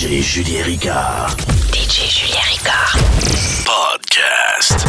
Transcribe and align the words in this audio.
DJ 0.00 0.22
Julien 0.22 0.64
Ricard. 0.64 1.36
DJ 1.76 2.08
Julien 2.08 2.40
Ricard. 2.48 2.96
Podcast. 3.68 4.80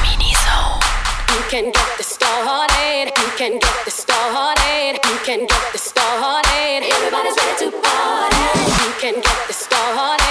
Mini 0.00 0.32
Zone. 0.40 0.80
You 1.28 1.44
can 1.50 1.64
get 1.70 1.88
this 1.98 2.08
started. 2.08 3.12
You 3.14 3.30
can 3.36 3.58
get 3.58 3.84
this 3.84 3.96
started. 3.96 4.98
You 5.04 5.18
can 5.26 5.40
get 5.44 5.72
this 5.72 5.82
started. 5.82 6.80
Everybody's 6.80 7.36
ready 7.36 7.56
to 7.60 7.76
party. 7.84 8.44
You 8.88 8.92
can 9.02 9.14
get 9.20 9.46
this 9.48 9.58
started. 9.58 10.23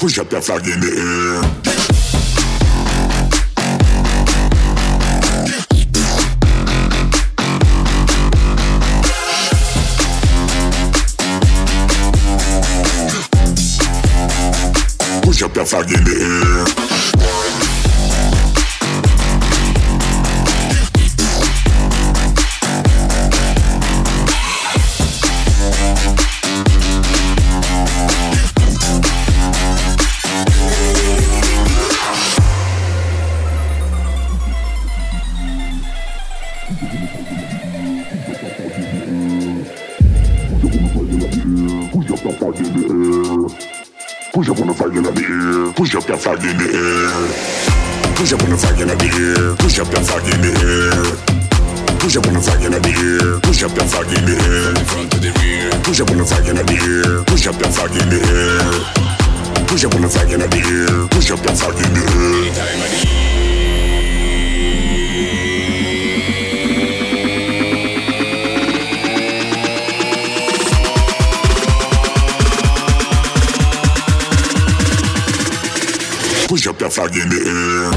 Push 0.00 0.18
up 0.18 0.28
that 0.30 0.44
flag 0.44 0.66
in 0.66 0.80
the 0.80 0.88
air. 0.96 1.64
push 15.34 15.42
up 15.42 15.52
that 15.54 15.66
flag 15.66 15.90
in 15.90 16.04
the 16.04 16.78
air. 16.78 16.83
In 45.14 45.22
the 45.22 45.66
air. 45.66 45.72
Push 45.74 45.94
up 45.94 46.04
that 46.04 46.18
flag 46.20 46.42
in 46.44 46.56
the 46.58 46.64
air. 46.64 48.14
Push 48.16 48.32
up 48.32 48.42
on 48.42 48.50
the 48.50 48.56
flag 48.56 48.80
in 48.80 48.88
the 48.88 48.94
air. 48.94 49.56
Push 49.56 49.78
up 49.78 49.88
that 49.88 50.04
flag 50.06 50.24
in 50.32 50.40
the 50.40 50.52
air. 50.62 51.02
Push 51.98 52.16
up 52.16 52.26
on 52.26 52.34
the 52.34 52.40
flag 52.40 52.62
in 52.62 52.72
the 52.72 52.78
air. 52.78 53.40
Push 53.40 53.62
up 53.62 53.72
that 53.72 53.88
flag 53.90 54.06
in 54.06 54.24
the 54.24 54.34
air. 54.34 54.64
From 54.64 54.74
the 54.74 54.84
front 54.84 55.10
to 55.12 55.18
the 55.18 55.30
rear. 55.40 55.70
Push 55.82 56.00
up 56.00 56.10
on 56.10 56.18
the 56.18 56.24
flag 56.24 56.46
in 56.48 56.56
the 56.56 56.76
air. 56.78 57.24
Push 57.24 57.46
up 57.46 57.56
that 57.56 57.72
flag 57.74 57.94
in 57.94 58.08
the 58.08 58.20
air. 58.22 59.66
Push 59.66 59.84
up 59.84 59.94
on 59.94 60.02
the 60.02 60.08
flag 60.08 60.30
in 60.30 60.40
the 60.40 60.46
air. 60.46 61.08
Push 61.08 61.30
up 61.30 61.40
that 61.40 61.56
flag 61.56 61.76
in 61.76 61.92
the 61.94 62.04
air. 62.14 63.23
Push 76.54 76.68
up 76.68 76.78
that 76.78 76.92
flag 76.92 77.16
in 77.16 77.28
the 77.30 77.40
air. 77.50 77.90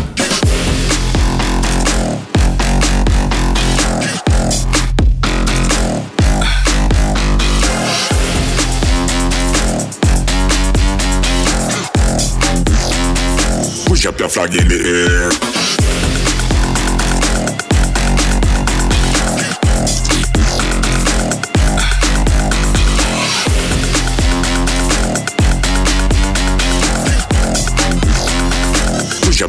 Push 13.85 14.07
up 14.07 14.17
that 14.17 14.31
flag 14.31 14.55
in 14.55 14.67
the 14.67 14.79
air. 14.87 15.86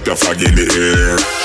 That 0.09 0.19
flag 0.19 0.41
in 0.41 0.55
the 0.55 0.65
air. 0.73 1.38